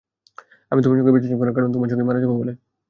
আমি 0.71 0.79
তোমার 0.81 0.97
সঙ্গে 0.99 1.13
বেঁচে 1.13 1.27
আছি, 1.27 1.55
কারণ 1.55 1.69
তোমার 1.73 1.89
সঙ্গেই 1.91 2.07
মারা 2.07 2.19
যাব 2.23 2.31
বলে। 2.33 2.53